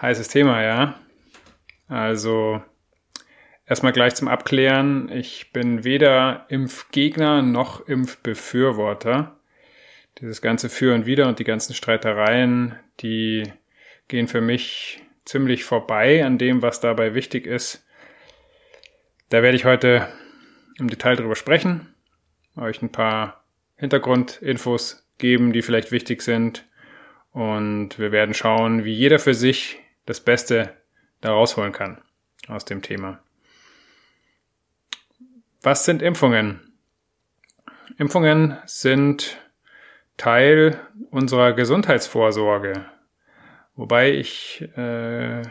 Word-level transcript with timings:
heißes 0.00 0.28
Thema, 0.28 0.62
ja. 0.62 1.00
Also 1.88 2.62
erstmal 3.66 3.92
gleich 3.92 4.14
zum 4.14 4.28
Abklären. 4.28 5.10
Ich 5.10 5.52
bin 5.52 5.84
weder 5.84 6.46
Impfgegner 6.48 7.42
noch 7.42 7.86
Impfbefürworter. 7.86 9.36
Dieses 10.20 10.40
ganze 10.40 10.68
Für 10.68 10.94
und 10.94 11.06
Wider 11.06 11.28
und 11.28 11.38
die 11.38 11.44
ganzen 11.44 11.74
Streitereien, 11.74 12.74
die 13.00 13.52
gehen 14.08 14.28
für 14.28 14.40
mich 14.40 15.02
ziemlich 15.24 15.64
vorbei 15.64 16.24
an 16.24 16.38
dem, 16.38 16.62
was 16.62 16.80
dabei 16.80 17.14
wichtig 17.14 17.46
ist. 17.46 17.84
Da 19.28 19.42
werde 19.42 19.56
ich 19.56 19.64
heute 19.64 20.08
im 20.78 20.88
Detail 20.88 21.16
drüber 21.16 21.34
sprechen, 21.34 21.94
euch 22.56 22.80
ein 22.80 22.92
paar 22.92 23.44
Hintergrundinfos 23.76 25.06
geben, 25.18 25.52
die 25.52 25.62
vielleicht 25.62 25.90
wichtig 25.90 26.22
sind. 26.22 26.64
Und 27.32 27.98
wir 27.98 28.12
werden 28.12 28.34
schauen, 28.34 28.84
wie 28.84 28.92
jeder 28.92 29.18
für 29.18 29.34
sich 29.34 29.80
das 30.06 30.20
Beste 30.20 30.74
da 31.20 31.32
rausholen 31.32 31.72
kann 31.72 32.00
aus 32.48 32.64
dem 32.64 32.82
Thema. 32.82 33.20
Was 35.62 35.84
sind 35.84 36.00
Impfungen? 36.00 36.60
Impfungen 37.98 38.56
sind 38.66 39.38
Teil 40.16 40.80
unserer 41.10 41.52
Gesundheitsvorsorge. 41.52 42.86
Wobei 43.74 44.12
ich 44.12 44.62
äh, 44.76 45.42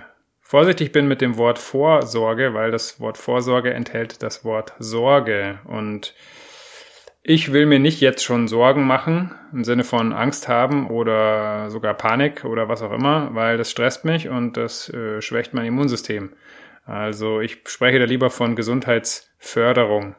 vorsichtig 0.41 0.91
bin 0.91 1.07
mit 1.07 1.21
dem 1.21 1.37
Wort 1.37 1.59
Vorsorge, 1.59 2.53
weil 2.53 2.71
das 2.71 2.99
Wort 2.99 3.17
Vorsorge 3.17 3.73
enthält 3.73 4.23
das 4.23 4.43
Wort 4.45 4.73
Sorge. 4.79 5.59
Und 5.65 6.15
ich 7.27 7.51
will 7.51 7.65
mir 7.65 7.79
nicht 7.79 8.01
jetzt 8.01 8.23
schon 8.23 8.47
Sorgen 8.47 8.85
machen, 8.85 9.33
im 9.51 9.63
Sinne 9.63 9.83
von 9.83 10.13
Angst 10.13 10.47
haben 10.47 10.87
oder 10.91 11.71
sogar 11.71 11.95
Panik 11.95 12.45
oder 12.45 12.69
was 12.69 12.83
auch 12.83 12.91
immer, 12.91 13.33
weil 13.33 13.57
das 13.57 13.71
stresst 13.71 14.05
mich 14.05 14.29
und 14.29 14.57
das 14.57 14.89
äh, 14.93 15.21
schwächt 15.21 15.51
mein 15.51 15.65
Immunsystem. 15.65 16.33
Also 16.85 17.41
ich 17.41 17.63
spreche 17.65 17.97
da 17.97 18.05
lieber 18.05 18.29
von 18.29 18.55
Gesundheitsförderung. 18.55 20.15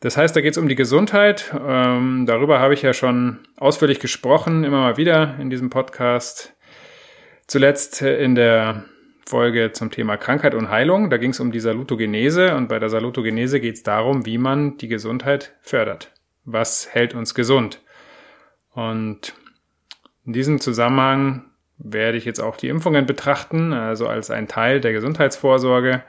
Das 0.00 0.16
heißt, 0.16 0.34
da 0.34 0.40
geht 0.40 0.50
es 0.50 0.58
um 0.58 0.66
die 0.66 0.74
Gesundheit. 0.74 1.54
Ähm, 1.64 2.26
darüber 2.26 2.58
habe 2.58 2.74
ich 2.74 2.82
ja 2.82 2.92
schon 2.92 3.46
ausführlich 3.56 4.00
gesprochen, 4.00 4.64
immer 4.64 4.80
mal 4.80 4.96
wieder 4.96 5.36
in 5.38 5.48
diesem 5.48 5.70
Podcast. 5.70 6.56
Zuletzt 7.46 8.02
in 8.02 8.34
der 8.34 8.82
Folge 9.26 9.72
zum 9.72 9.90
Thema 9.90 10.16
Krankheit 10.16 10.54
und 10.54 10.70
Heilung. 10.70 11.10
Da 11.10 11.16
ging 11.16 11.30
es 11.30 11.40
um 11.40 11.52
die 11.52 11.60
Salutogenese 11.60 12.54
und 12.56 12.68
bei 12.68 12.78
der 12.78 12.88
Salutogenese 12.88 13.60
geht 13.60 13.76
es 13.76 13.82
darum, 13.82 14.26
wie 14.26 14.38
man 14.38 14.76
die 14.78 14.88
Gesundheit 14.88 15.54
fördert. 15.60 16.12
Was 16.44 16.88
hält 16.92 17.14
uns 17.14 17.34
gesund? 17.34 17.80
Und 18.72 19.34
in 20.24 20.32
diesem 20.32 20.60
Zusammenhang 20.60 21.44
werde 21.78 22.18
ich 22.18 22.24
jetzt 22.24 22.40
auch 22.40 22.56
die 22.56 22.68
Impfungen 22.68 23.06
betrachten, 23.06 23.72
also 23.72 24.06
als 24.06 24.30
ein 24.30 24.48
Teil 24.48 24.80
der 24.80 24.92
Gesundheitsvorsorge. 24.92 26.02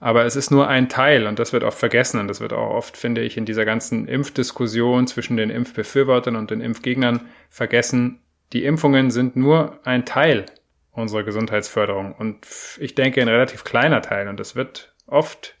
Aber 0.00 0.24
es 0.24 0.34
ist 0.34 0.50
nur 0.50 0.66
ein 0.66 0.88
Teil 0.88 1.26
und 1.26 1.38
das 1.38 1.52
wird 1.52 1.62
oft 1.62 1.78
vergessen 1.78 2.18
und 2.18 2.26
das 2.26 2.40
wird 2.40 2.52
auch 2.52 2.70
oft, 2.70 2.96
finde 2.96 3.22
ich, 3.22 3.36
in 3.36 3.44
dieser 3.44 3.64
ganzen 3.64 4.08
Impfdiskussion 4.08 5.06
zwischen 5.06 5.36
den 5.36 5.50
Impfbefürwortern 5.50 6.34
und 6.34 6.50
den 6.50 6.60
Impfgegnern 6.60 7.28
vergessen. 7.48 8.20
Die 8.52 8.64
Impfungen 8.64 9.10
sind 9.10 9.36
nur 9.36 9.78
ein 9.84 10.04
Teil 10.04 10.46
unserer 10.92 11.22
Gesundheitsförderung. 11.22 12.12
Und 12.12 12.46
ich 12.78 12.94
denke, 12.94 13.20
ein 13.20 13.28
relativ 13.28 13.64
kleiner 13.64 14.02
Teil. 14.02 14.28
Und 14.28 14.38
das 14.38 14.54
wird 14.54 14.94
oft 15.06 15.56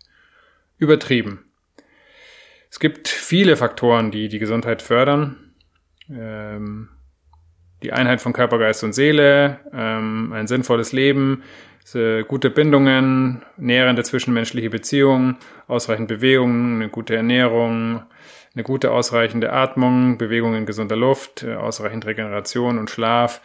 übertrieben. 0.78 1.50
Es 2.70 2.80
gibt 2.80 3.08
viele 3.08 3.56
Faktoren, 3.56 4.10
die 4.10 4.28
die 4.28 4.38
Gesundheit 4.38 4.82
fördern. 4.82 5.54
Ähm, 6.10 6.88
die 7.82 7.92
Einheit 7.92 8.20
von 8.20 8.32
Körper, 8.32 8.58
Geist 8.58 8.84
und 8.84 8.92
Seele, 8.92 9.60
ähm, 9.72 10.32
ein 10.32 10.46
sinnvolles 10.46 10.92
Leben, 10.92 11.42
gute 12.28 12.50
Bindungen, 12.50 13.42
nährende 13.56 14.04
zwischenmenschliche 14.04 14.70
Beziehungen, 14.70 15.36
ausreichend 15.66 16.06
Bewegung, 16.06 16.76
eine 16.76 16.88
gute 16.88 17.16
Ernährung, 17.16 18.04
eine 18.54 18.62
gute 18.62 18.92
ausreichende 18.92 19.52
Atmung, 19.52 20.16
Bewegung 20.16 20.54
in 20.54 20.64
gesunder 20.64 20.96
Luft, 20.96 21.42
äh, 21.42 21.54
ausreichend 21.54 22.06
Regeneration 22.06 22.78
und 22.78 22.90
Schlaf, 22.90 23.40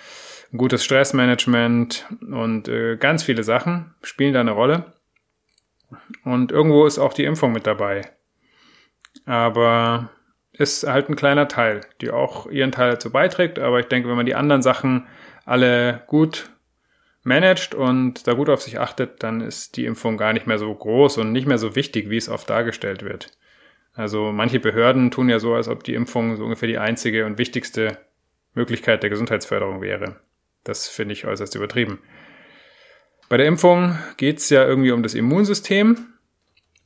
gutes 0.55 0.83
Stressmanagement 0.83 2.05
und 2.21 2.67
äh, 2.67 2.97
ganz 2.97 3.23
viele 3.23 3.43
Sachen 3.43 3.93
spielen 4.01 4.33
da 4.33 4.39
eine 4.39 4.51
Rolle. 4.51 4.93
Und 6.23 6.51
irgendwo 6.51 6.85
ist 6.85 6.99
auch 6.99 7.13
die 7.13 7.25
Impfung 7.25 7.51
mit 7.51 7.67
dabei. 7.67 8.01
Aber 9.25 10.09
ist 10.53 10.87
halt 10.87 11.09
ein 11.09 11.15
kleiner 11.15 11.47
Teil, 11.47 11.81
die 12.01 12.11
auch 12.11 12.47
ihren 12.47 12.71
Teil 12.71 12.91
dazu 12.91 13.11
beiträgt. 13.11 13.59
Aber 13.59 13.79
ich 13.79 13.87
denke, 13.87 14.09
wenn 14.09 14.15
man 14.15 14.25
die 14.25 14.35
anderen 14.35 14.61
Sachen 14.61 15.07
alle 15.45 16.03
gut 16.07 16.49
managt 17.23 17.75
und 17.75 18.27
da 18.27 18.33
gut 18.33 18.49
auf 18.49 18.61
sich 18.61 18.79
achtet, 18.79 19.21
dann 19.23 19.41
ist 19.41 19.77
die 19.77 19.85
Impfung 19.85 20.17
gar 20.17 20.33
nicht 20.33 20.47
mehr 20.47 20.57
so 20.57 20.73
groß 20.73 21.17
und 21.19 21.31
nicht 21.31 21.47
mehr 21.47 21.57
so 21.57 21.75
wichtig, 21.75 22.09
wie 22.09 22.17
es 22.17 22.29
oft 22.29 22.49
dargestellt 22.49 23.03
wird. 23.03 23.37
Also 23.93 24.31
manche 24.31 24.59
Behörden 24.59 25.11
tun 25.11 25.29
ja 25.29 25.39
so, 25.39 25.55
als 25.55 25.67
ob 25.67 25.83
die 25.83 25.95
Impfung 25.95 26.37
so 26.37 26.43
ungefähr 26.43 26.67
die 26.67 26.77
einzige 26.77 27.25
und 27.25 27.37
wichtigste 27.37 27.97
Möglichkeit 28.53 29.03
der 29.03 29.09
Gesundheitsförderung 29.09 29.81
wäre. 29.81 30.17
Das 30.67 30.89
finde 30.89 31.13
ich 31.13 31.25
äußerst 31.25 31.55
übertrieben. 31.55 31.99
Bei 33.29 33.37
der 33.37 33.45
Impfung 33.45 33.97
geht 34.17 34.39
es 34.39 34.49
ja 34.49 34.65
irgendwie 34.65 34.91
um 34.91 35.01
das 35.01 35.13
Immunsystem. 35.13 35.97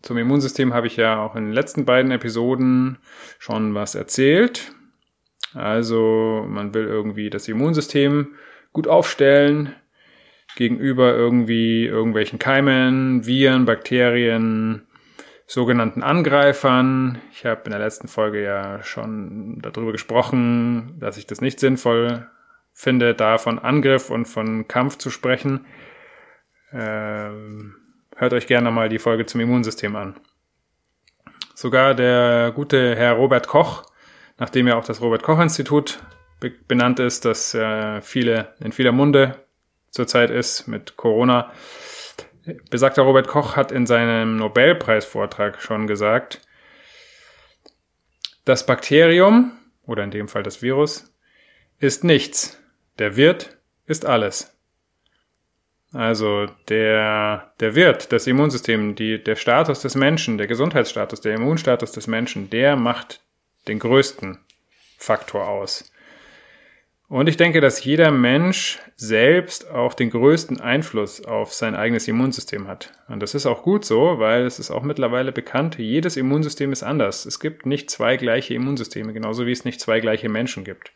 Zum 0.04 0.18
Immunsystem 0.18 0.74
habe 0.74 0.86
ich 0.86 0.98
ja 0.98 1.20
auch 1.20 1.36
in 1.36 1.46
den 1.46 1.54
letzten 1.54 1.86
beiden 1.86 2.12
Episoden 2.12 3.00
schon 3.40 3.74
was 3.74 3.96
erzählt. 3.96 4.72
Also 5.56 6.46
man 6.48 6.76
will 6.76 6.86
irgendwie 6.86 7.32
das 7.32 7.48
Immunsystem 7.48 8.36
gut 8.72 8.88
aufstellen 8.88 9.76
gegenüber 10.56 11.16
irgendwie 11.16 11.86
irgendwelchen 11.86 12.38
Keimen, 12.38 13.26
Viren, 13.26 13.66
Bakterien, 13.66 14.86
sogenannten 15.48 16.04
Angreifern. 16.04 17.20
Ich 17.32 17.46
habe 17.46 17.62
in 17.66 17.72
der 17.72 17.80
letzten 17.80 18.08
Folge 18.08 18.44
ja 18.44 18.84
schon 18.84 19.60
darüber 19.62 19.92
gesprochen, 19.92 20.98
dass 21.00 21.18
ich 21.18 21.26
das 21.26 21.42
nicht 21.42 21.60
sinnvoll 21.60 22.28
finde, 22.74 23.14
da 23.14 23.38
von 23.38 23.60
Angriff 23.60 24.10
und 24.10 24.26
von 24.26 24.68
Kampf 24.68 24.98
zu 24.98 25.10
sprechen. 25.10 25.66
Ähm, 26.74 27.76
hört 28.16 28.34
euch 28.34 28.48
gerne 28.48 28.72
mal 28.72 28.90
die 28.90 29.00
Folge 29.00 29.26
zum 29.26 29.42
Immunsystem 29.42 29.96
an. 29.96 30.20
Sogar 31.54 31.94
der 31.94 32.52
gute 32.56 32.96
Herr 32.96 33.14
Robert 33.14 33.48
Koch, 33.48 33.84
nachdem 34.38 34.68
ja 34.68 34.76
auch 34.78 34.86
das 34.86 35.02
Robert 35.02 35.24
Koch 35.24 35.40
Institut 35.40 36.00
benannt 36.68 37.00
ist, 37.00 37.26
das 37.26 37.54
äh, 37.54 38.02
viele 38.02 38.56
in 38.60 38.72
vieler 38.72 38.92
Munde 38.92 39.46
zurzeit 39.92 40.32
ist 40.32 40.68
mit 40.68 40.98
Corona. 40.98 41.52
Besagter 42.72 43.04
Robert 43.04 43.28
Koch 43.28 43.56
hat 43.56 43.72
in 43.72 43.86
seinem 43.86 44.38
Nobelpreisvortrag 44.38 45.62
schon 45.62 45.86
gesagt, 45.86 46.42
das 48.46 48.66
Bakterium, 48.66 49.52
oder 49.86 50.04
in 50.04 50.12
dem 50.12 50.28
Fall 50.28 50.42
das 50.42 50.64
Virus, 50.64 51.14
ist 51.80 52.04
nichts. 52.04 52.61
Der 53.02 53.18
Wirt 53.18 53.58
ist 53.88 54.06
alles. 54.06 54.56
Also 55.92 56.46
der, 56.70 57.52
der 57.60 57.74
Wirt, 57.74 58.12
das 58.12 58.28
Immunsystem, 58.28 58.94
die, 58.94 59.24
der 59.24 59.36
Status 59.36 59.82
des 59.82 59.96
Menschen, 59.96 60.38
der 60.38 60.46
Gesundheitsstatus, 60.46 61.20
der 61.20 61.34
Immunstatus 61.34 61.94
des 61.94 62.06
Menschen, 62.06 62.52
der 62.52 62.76
macht 62.76 63.24
den 63.68 63.80
größten 63.80 64.38
Faktor 65.00 65.48
aus. 65.48 65.92
Und 67.08 67.28
ich 67.28 67.38
denke, 67.38 67.60
dass 67.60 67.84
jeder 67.84 68.12
Mensch 68.12 68.78
selbst 68.98 69.72
auch 69.72 69.96
den 69.96 70.12
größten 70.12 70.62
Einfluss 70.62 71.26
auf 71.26 71.56
sein 71.56 71.74
eigenes 71.74 72.08
Immunsystem 72.08 72.68
hat. 72.68 72.94
Und 73.08 73.24
das 73.24 73.34
ist 73.34 73.48
auch 73.48 73.64
gut 73.64 73.84
so, 73.84 74.20
weil 74.20 74.46
es 74.46 74.60
ist 74.60 74.70
auch 74.70 74.84
mittlerweile 74.84 75.32
bekannt, 75.32 75.80
jedes 75.80 76.18
Immunsystem 76.18 76.72
ist 76.72 76.84
anders. 76.84 77.26
Es 77.26 77.40
gibt 77.40 77.66
nicht 77.66 77.90
zwei 77.90 78.16
gleiche 78.18 78.54
Immunsysteme, 78.54 79.12
genauso 79.12 79.48
wie 79.48 79.54
es 79.54 79.66
nicht 79.66 79.82
zwei 79.82 80.02
gleiche 80.02 80.30
Menschen 80.30 80.64
gibt. 80.64 80.94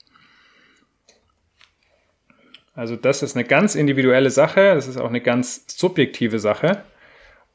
Also 2.76 2.96
das 2.96 3.24
ist 3.24 3.36
eine 3.36 3.46
ganz 3.46 3.76
individuelle 3.76 4.30
Sache, 4.30 4.76
das 4.76 4.88
ist 4.88 4.98
auch 4.98 5.10
eine 5.10 5.22
ganz 5.22 5.66
subjektive 5.68 6.40
Sache. 6.40 6.84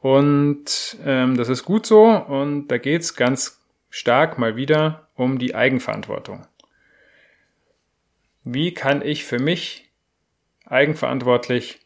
Und 0.01 0.97
ähm, 1.05 1.37
das 1.37 1.51
ist 1.51 1.65
gut 1.65 1.85
so 1.85 2.07
und 2.07 2.69
da 2.69 2.79
geht's 2.79 3.15
ganz 3.17 3.61
stark 3.91 4.39
mal 4.39 4.57
wieder 4.57 5.09
um 5.15 5.39
die 5.39 5.55
Eigenverantwortung. 5.55 6.47
Wie 8.45 8.73
kann 8.73 9.03
ich 9.03 9.25
für 9.25 9.39
mich 9.39 9.91
eigenverantwortlich 10.65 11.81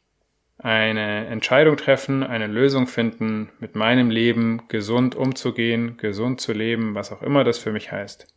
eine 0.58 1.26
Entscheidung 1.26 1.76
treffen, 1.76 2.22
eine 2.22 2.46
Lösung 2.46 2.86
finden, 2.86 3.50
mit 3.58 3.74
meinem 3.74 4.10
Leben 4.10 4.62
gesund 4.68 5.16
umzugehen, 5.16 5.96
gesund 5.96 6.40
zu 6.40 6.52
leben, 6.52 6.94
was 6.94 7.10
auch 7.10 7.22
immer 7.22 7.42
das 7.42 7.58
für 7.58 7.72
mich 7.72 7.90
heißt. 7.90 8.32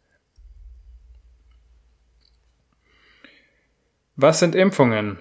Was 4.20 4.40
sind 4.40 4.56
Impfungen? 4.56 5.20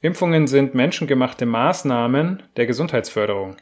Impfungen 0.00 0.46
sind 0.46 0.76
menschengemachte 0.76 1.44
Maßnahmen 1.44 2.44
der 2.56 2.66
Gesundheitsförderung. 2.66 3.56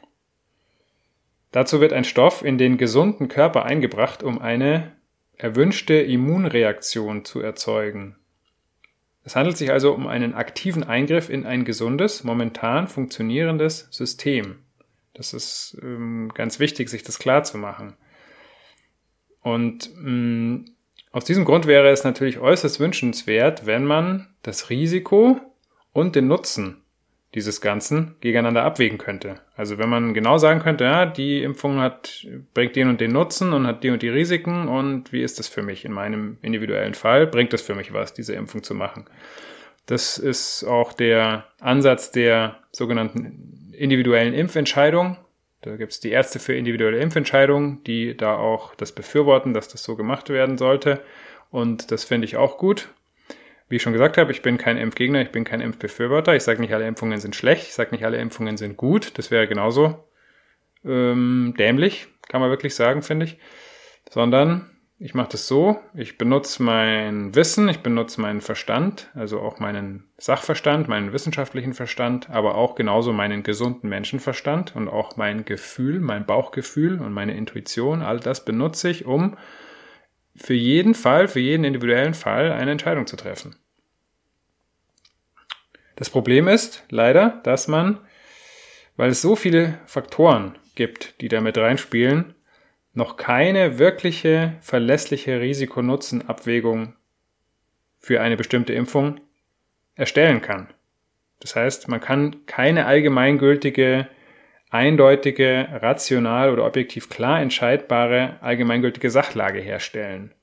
Dazu 1.49 1.81
wird 1.81 1.91
ein 1.91 2.03
Stoff 2.03 2.45
in 2.45 2.59
den 2.59 2.77
gesunden 2.77 3.27
Körper 3.27 3.65
eingebracht, 3.65 4.21
um 4.21 4.37
eine 4.37 4.91
erwünschte 5.35 5.95
Immunreaktion 5.95 7.25
zu 7.25 7.39
erzeugen. 7.39 8.15
Es 9.23 9.35
handelt 9.35 9.57
sich 9.57 9.71
also 9.71 9.95
um 9.95 10.05
einen 10.05 10.35
aktiven 10.35 10.83
Eingriff 10.83 11.31
in 11.31 11.47
ein 11.47 11.65
gesundes, 11.65 12.23
momentan 12.23 12.87
funktionierendes 12.87 13.87
System. 13.89 14.59
Das 15.15 15.33
ist 15.33 15.75
ähm, 15.81 16.31
ganz 16.35 16.59
wichtig, 16.59 16.89
sich 16.89 17.01
das 17.01 17.17
klar 17.17 17.43
zu 17.43 17.57
machen. 17.57 17.97
Und 19.41 19.89
mh, 19.95 20.11
mm, 20.11 20.74
aus 21.15 21.23
diesem 21.23 21.45
Grund 21.45 21.65
wäre 21.65 21.87
es 21.91 22.03
natürlich 22.03 22.39
äußerst 22.39 22.81
wünschenswert, 22.81 23.65
wenn 23.65 23.85
man 23.85 24.27
das 24.43 24.69
Risiko 24.69 25.39
und 25.93 26.13
den 26.13 26.27
Nutzen 26.27 26.83
dieses 27.33 27.61
Ganzen 27.61 28.15
gegeneinander 28.19 28.63
abwägen 28.63 28.97
könnte. 28.97 29.35
Also 29.55 29.77
wenn 29.77 29.87
man 29.87 30.13
genau 30.13 30.37
sagen 30.37 30.59
könnte, 30.59 30.83
ja, 30.83 31.05
die 31.05 31.41
Impfung 31.41 31.79
hat, 31.79 32.27
bringt 32.53 32.75
den 32.75 32.89
und 32.89 32.99
den 32.99 33.13
Nutzen 33.13 33.53
und 33.53 33.65
hat 33.65 33.85
die 33.85 33.91
und 33.91 34.01
die 34.01 34.09
Risiken 34.09 34.67
und 34.67 35.13
wie 35.13 35.23
ist 35.23 35.39
das 35.39 35.47
für 35.47 35.61
mich 35.61 35.85
in 35.85 35.93
meinem 35.93 36.37
individuellen 36.41 36.95
Fall? 36.95 37.27
Bringt 37.27 37.53
das 37.53 37.61
für 37.61 37.75
mich 37.75 37.93
was, 37.93 38.13
diese 38.13 38.33
Impfung 38.33 38.61
zu 38.61 38.75
machen? 38.75 39.05
Das 39.85 40.17
ist 40.17 40.65
auch 40.65 40.91
der 40.91 41.45
Ansatz 41.61 42.11
der 42.11 42.57
sogenannten 42.73 43.71
individuellen 43.71 44.33
Impfentscheidung. 44.33 45.15
Da 45.65 45.77
gibt 45.77 45.93
es 45.93 45.99
die 45.99 46.11
Ärzte 46.11 46.37
für 46.37 46.53
individuelle 46.53 46.99
Impfentscheidungen, 46.99 47.83
die 47.85 48.15
da 48.15 48.37
auch 48.37 48.75
das 48.75 48.91
befürworten, 48.91 49.55
dass 49.55 49.67
das 49.67 49.83
so 49.83 49.95
gemacht 49.95 50.29
werden 50.29 50.59
sollte. 50.59 51.01
Und 51.49 51.91
das 51.91 52.03
finde 52.03 52.25
ich 52.25 52.37
auch 52.37 52.59
gut. 52.59 52.89
Wie 53.67 53.77
ich 53.77 53.81
schon 53.81 53.93
gesagt 53.93 54.17
habe, 54.17 54.31
ich 54.31 54.43
bin 54.43 54.59
kein 54.59 54.77
Impfgegner, 54.77 55.21
ich 55.23 55.31
bin 55.31 55.43
kein 55.43 55.61
Impfbefürworter. 55.61 56.35
Ich 56.35 56.43
sage 56.43 56.61
nicht, 56.61 56.71
alle 56.71 56.87
Impfungen 56.87 57.19
sind 57.19 57.35
schlecht, 57.35 57.63
ich 57.63 57.73
sage 57.73 57.95
nicht, 57.95 58.05
alle 58.05 58.17
Impfungen 58.17 58.57
sind 58.57 58.77
gut. 58.77 59.17
Das 59.17 59.31
wäre 59.31 59.47
genauso 59.47 60.07
ähm, 60.85 61.55
dämlich, 61.57 62.07
kann 62.27 62.41
man 62.41 62.51
wirklich 62.51 62.75
sagen, 62.75 63.01
finde 63.01 63.25
ich. 63.25 63.39
Sondern 64.11 64.69
ich 65.05 65.13
mache 65.13 65.33
das 65.33 65.47
so, 65.47 65.79
ich 65.93 66.17
benutze 66.17 66.63
mein 66.63 67.35
Wissen, 67.35 67.69
ich 67.69 67.81
benutze 67.81 68.19
meinen 68.19 68.41
Verstand, 68.41 69.11
also 69.13 69.39
auch 69.39 69.59
meinen 69.59 70.09
Sachverstand, 70.17 70.87
meinen 70.87 71.13
wissenschaftlichen 71.13 71.75
Verstand, 71.75 72.31
aber 72.31 72.55
auch 72.55 72.73
genauso 72.73 73.13
meinen 73.13 73.43
gesunden 73.43 73.87
Menschenverstand 73.87 74.75
und 74.75 74.87
auch 74.87 75.15
mein 75.15 75.45
Gefühl, 75.45 75.99
mein 75.99 76.25
Bauchgefühl 76.25 76.99
und 76.99 77.13
meine 77.13 77.37
Intuition, 77.37 78.01
all 78.01 78.19
das 78.19 78.45
benutze 78.45 78.89
ich, 78.89 79.05
um 79.05 79.37
für 80.35 80.55
jeden 80.55 80.95
Fall, 80.95 81.27
für 81.27 81.39
jeden 81.39 81.65
individuellen 81.65 82.15
Fall 82.15 82.51
eine 82.51 82.71
Entscheidung 82.71 83.05
zu 83.05 83.15
treffen. 83.15 83.55
Das 85.97 86.09
Problem 86.09 86.47
ist 86.47 86.83
leider, 86.89 87.41
dass 87.43 87.67
man, 87.67 87.99
weil 88.97 89.11
es 89.11 89.21
so 89.21 89.35
viele 89.35 89.77
Faktoren 89.85 90.57
gibt, 90.73 91.21
die 91.21 91.27
damit 91.27 91.59
reinspielen, 91.59 92.34
noch 92.95 93.17
keine 93.17 93.77
wirkliche 93.77 94.53
verlässliche 94.61 95.39
Risiko-Nutzen-Abwägung 95.39 96.95
für 97.99 98.21
eine 98.21 98.37
bestimmte 98.37 98.73
Impfung 98.73 99.19
erstellen 99.95 100.41
kann. 100.41 100.67
Das 101.39 101.55
heißt, 101.55 101.87
man 101.87 101.99
kann 101.99 102.45
keine 102.45 102.85
allgemeingültige 102.85 104.07
eindeutige, 104.69 105.67
rational 105.81 106.51
oder 106.51 106.65
objektiv 106.65 107.09
klar 107.09 107.41
entscheidbare 107.41 108.37
allgemeingültige 108.41 109.09
Sachlage 109.09 109.59
herstellen. 109.59 110.33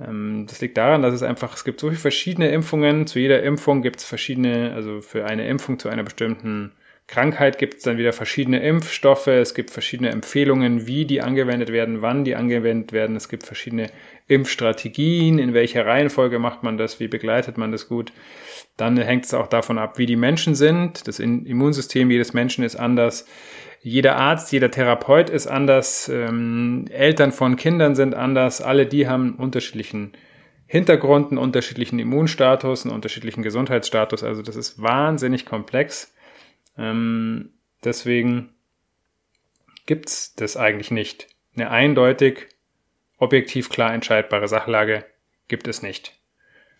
Ähm, 0.00 0.46
das 0.48 0.60
liegt 0.60 0.76
daran, 0.76 1.02
dass 1.02 1.14
es 1.14 1.22
einfach, 1.22 1.54
es 1.54 1.64
gibt 1.64 1.80
so 1.80 1.88
viele 1.88 2.00
verschiedene 2.00 2.50
Impfungen. 2.50 3.06
Zu 3.06 3.18
jeder 3.18 3.42
Impfung 3.42 3.82
gibt 3.82 4.00
es 4.00 4.04
verschiedene, 4.04 4.72
also 4.74 5.00
für 5.00 5.24
eine 5.24 5.48
Impfung 5.48 5.78
zu 5.78 5.88
einer 5.88 6.02
bestimmten 6.02 6.72
Krankheit 7.08 7.56
gibt 7.56 7.78
es 7.78 7.82
dann 7.84 7.96
wieder 7.96 8.12
verschiedene 8.12 8.60
Impfstoffe. 8.60 9.28
Es 9.28 9.54
gibt 9.54 9.70
verschiedene 9.70 10.10
Empfehlungen, 10.10 10.86
wie 10.86 11.06
die 11.06 11.22
angewendet 11.22 11.72
werden, 11.72 12.02
wann 12.02 12.22
die 12.22 12.36
angewendet 12.36 12.92
werden. 12.92 13.16
Es 13.16 13.30
gibt 13.30 13.44
verschiedene 13.44 13.86
Impfstrategien, 14.26 15.38
in 15.38 15.54
welcher 15.54 15.86
Reihenfolge 15.86 16.38
macht 16.38 16.62
man 16.62 16.76
das, 16.76 17.00
wie 17.00 17.08
begleitet 17.08 17.56
man 17.56 17.72
das 17.72 17.88
gut. 17.88 18.12
Dann 18.76 18.98
hängt 18.98 19.24
es 19.24 19.32
auch 19.32 19.46
davon 19.46 19.78
ab, 19.78 19.96
wie 19.96 20.04
die 20.04 20.16
Menschen 20.16 20.54
sind. 20.54 21.08
Das 21.08 21.18
Immunsystem 21.18 22.10
jedes 22.10 22.34
Menschen 22.34 22.62
ist 22.62 22.76
anders. 22.76 23.26
Jeder 23.80 24.16
Arzt, 24.16 24.52
jeder 24.52 24.70
Therapeut 24.70 25.30
ist 25.30 25.46
anders. 25.46 26.10
Ähm, 26.10 26.84
Eltern 26.90 27.32
von 27.32 27.56
Kindern 27.56 27.94
sind 27.94 28.14
anders. 28.14 28.60
Alle 28.60 28.84
die 28.84 29.08
haben 29.08 29.36
unterschiedlichen 29.36 30.12
Hintergrund, 30.66 31.30
einen 31.30 31.38
unterschiedlichen 31.38 31.98
Immunstatus, 31.98 32.84
einen 32.84 32.94
unterschiedlichen 32.94 33.42
Gesundheitsstatus. 33.42 34.22
Also 34.22 34.42
das 34.42 34.56
ist 34.56 34.82
wahnsinnig 34.82 35.46
komplex. 35.46 36.12
Ähm, 36.78 37.50
deswegen 37.84 38.54
gibt's 39.86 40.34
das 40.34 40.56
eigentlich 40.56 40.90
nicht. 40.90 41.26
Eine 41.54 41.70
eindeutig, 41.70 42.48
objektiv 43.18 43.68
klar 43.68 43.92
entscheidbare 43.92 44.48
Sachlage 44.48 45.04
gibt 45.48 45.68
es 45.68 45.82
nicht. 45.82 46.14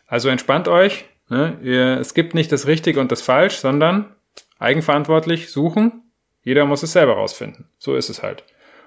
Also 0.07 0.29
entspannt 0.29 0.69
euch, 0.69 1.05
Ne? 1.29 1.59
Ihr, 1.63 1.99
es 1.99 2.15
gibt 2.15 2.35
nicht 2.35 2.51
das 2.53 2.67
Richtig 2.67 2.97
und 2.97 3.13
das 3.13 3.23
Falsch, 3.23 3.57
sondern 3.57 4.15
eigenverantwortlich 4.59 5.51
suchen. 5.51 6.03
Jeder 6.43 6.65
muss 6.65 6.83
es 6.83 6.93
selber 6.93 7.15
rausfinden. 7.15 7.69
So 7.79 7.95
ist 7.95 8.09
es 8.09 8.23
halt. 8.23 8.45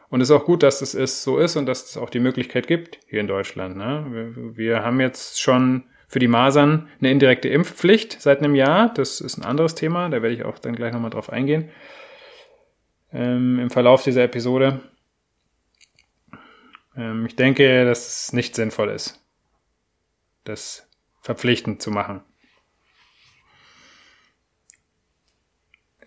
Und 0.10 0.22
es 0.22 0.30
ist 0.30 0.36
auch 0.36 0.46
gut, 0.46 0.64
dass 0.64 0.82
es 0.82 0.94
ist, 0.94 1.24
so 1.24 1.38
ist 1.38 1.56
und 1.56 1.68
dass 1.68 1.90
es 1.90 1.98
auch 1.98 2.10
die 2.10 2.20
Möglichkeit 2.20 2.68
gibt 2.68 3.00
hier 3.08 3.22
in 3.22 3.28
Deutschland. 3.28 3.78
Ne? 3.78 4.06
Wir, 4.10 4.58
wir 4.58 4.84
haben 4.84 5.00
jetzt 5.00 5.40
schon 5.40 5.84
für 6.12 6.20
die 6.20 6.28
Masern 6.28 6.90
eine 7.00 7.10
indirekte 7.10 7.48
Impfpflicht 7.48 8.22
seit 8.22 8.40
einem 8.40 8.54
Jahr. 8.54 8.94
Das 8.94 9.22
ist 9.22 9.38
ein 9.38 9.46
anderes 9.46 9.76
Thema. 9.76 10.10
Da 10.10 10.22
werde 10.22 10.36
ich 10.36 10.44
auch 10.44 10.60
dann 10.60 10.76
gleich 10.76 10.92
nochmal 10.92 11.10
drauf 11.10 11.30
eingehen. 11.30 11.70
Ähm, 13.14 13.60
Im 13.60 13.70
Verlauf 13.70 14.04
dieser 14.04 14.24
Episode. 14.24 14.82
Ähm, 16.98 17.26
ich 17.26 17.38
denke, 17.38 17.86
dass 17.86 18.26
es 18.26 18.34
nicht 18.34 18.56
sinnvoll 18.56 18.90
ist, 18.90 19.26
das 20.44 20.86
verpflichtend 21.22 21.82
zu 21.82 21.92
machen. 21.92 22.22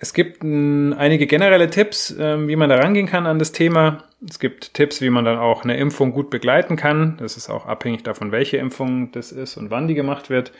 Es 0.00 0.12
gibt 0.12 0.42
einige 0.42 1.26
generelle 1.26 1.70
Tipps, 1.70 2.14
ähm, 2.18 2.48
wie 2.48 2.56
man 2.56 2.68
da 2.68 2.76
rangehen 2.76 3.06
kann 3.06 3.26
an 3.26 3.38
das 3.38 3.52
Thema. 3.52 4.04
Es 4.28 4.38
gibt 4.38 4.74
Tipps, 4.74 5.00
wie 5.00 5.10
man 5.10 5.24
dann 5.24 5.38
auch 5.38 5.64
eine 5.64 5.76
Impfung 5.76 6.12
gut 6.12 6.30
begleiten 6.30 6.76
kann. 6.76 7.16
Das 7.18 7.36
ist 7.36 7.48
auch 7.48 7.66
abhängig 7.66 8.02
davon, 8.02 8.32
welche 8.32 8.56
Impfung 8.56 9.12
das 9.12 9.32
ist 9.32 9.56
und 9.56 9.70
wann 9.70 9.86
die 9.86 9.94
gemacht 9.94 10.30
wird. 10.30 10.52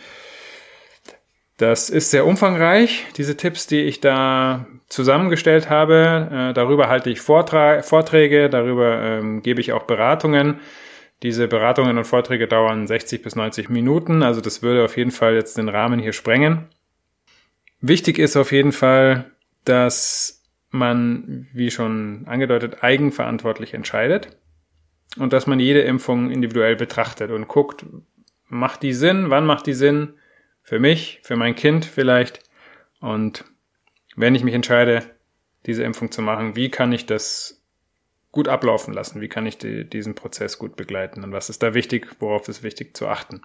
Das 1.57 1.89
ist 1.89 2.11
sehr 2.11 2.27
umfangreich, 2.27 3.07
diese 3.17 3.37
Tipps, 3.37 3.69
die 3.69 3.83
ich 3.83 4.01
da 4.01 4.67
zusammengestellt 4.89 5.71
habe. 5.71 6.29
Äh, 6.51 6.53
darüber 6.53 6.89
halte 6.89 7.11
ich 7.11 7.21
Vorträge, 7.21 8.51
darüber 8.51 9.01
ähm, 9.01 9.43
gebe 9.43 9.61
ich 9.61 9.73
auch 9.73 9.85
Beratungen. 9.85 10.61
Diese 11.23 11.47
Beratungen 11.47 11.97
und 11.97 12.05
Vorträge 12.05 12.49
dauern 12.49 12.87
60 12.87 13.23
bis 13.23 13.37
90 13.37 13.69
Minuten, 13.69 14.23
also 14.23 14.41
das 14.41 14.63
würde 14.63 14.85
auf 14.85 14.97
jeden 14.97 15.13
Fall 15.13 15.35
jetzt 15.35 15.57
den 15.57 15.69
Rahmen 15.69 16.01
hier 16.01 16.13
sprengen. 16.13 16.69
Wichtig 17.87 18.19
ist 18.19 18.35
auf 18.37 18.51
jeden 18.51 18.73
Fall, 18.73 19.31
dass 19.67 20.43
man, 20.71 21.49
wie 21.53 21.71
schon 21.71 22.23
angedeutet, 22.27 22.83
eigenverantwortlich 22.83 23.75
entscheidet 23.75 24.39
und 25.19 25.35
dass 25.35 25.47
man 25.47 25.61
jede 25.61 25.83
Impfung 25.83 26.31
individuell 26.31 26.77
betrachtet 26.77 27.31
und 27.31 27.47
guckt, 27.47 27.85
macht 28.49 28.83
die 28.83 28.95
Sinn, 28.95 29.29
wann 29.29 29.45
macht 29.45 29.67
die 29.67 29.75
Sinn 29.75 30.15
für 30.63 30.79
mich, 30.79 31.21
für 31.25 31.37
mein 31.37 31.55
Kind 31.55 31.85
vielleicht 31.85 32.41
und 33.01 33.45
wenn 34.17 34.35
ich 34.35 34.45
mich 34.45 34.55
entscheide, 34.55 35.03
diese 35.67 35.85
Impfung 35.85 36.11
zu 36.11 36.23
machen, 36.23 36.57
wie 36.57 36.71
kann 36.71 36.91
ich 36.91 37.05
das 37.05 37.63
gut 38.33 38.49
ablaufen 38.49 38.95
lassen? 38.95 39.21
Wie 39.21 39.29
kann 39.29 39.45
ich 39.45 39.59
die, 39.59 39.85
diesen 39.85 40.15
Prozess 40.15 40.59
gut 40.59 40.77
begleiten? 40.77 41.23
Und 41.23 41.33
was 41.33 41.51
ist 41.51 41.63
da 41.63 41.75
wichtig? 41.75 42.09
Worauf 42.19 42.49
ist 42.49 42.63
wichtig 42.63 42.97
zu 42.97 43.09
achten? 43.09 43.43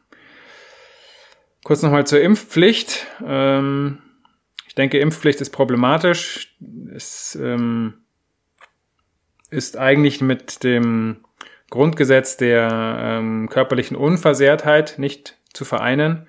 Kurz 1.66 1.82
nochmal 1.82 2.08
zur 2.08 2.22
Impfpflicht. 2.22 3.06
Ähm, 3.22 4.00
denke, 4.80 4.98
Impfpflicht 4.98 5.42
ist 5.42 5.52
problematisch. 5.52 6.58
Es 6.96 7.38
ähm, 7.40 8.06
ist 9.52 9.78
eigentlich 9.78 10.22
mit 10.22 10.64
dem 10.64 11.18
Grundgesetz 11.70 12.38
der 12.38 12.98
ähm, 13.00 13.50
körperlichen 13.50 13.96
Unversehrtheit 13.96 14.96
nicht 14.98 15.38
zu 15.54 15.66
vereinen. 15.66 16.28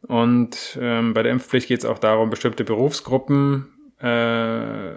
Und 0.00 0.78
ähm, 0.80 1.14
bei 1.14 1.22
der 1.22 1.30
Impfpflicht 1.30 1.68
geht 1.68 1.80
es 1.80 1.84
auch 1.84 1.98
darum, 1.98 2.30
bestimmte 2.30 2.64
Berufsgruppen 2.64 3.68
äh, 3.98 4.94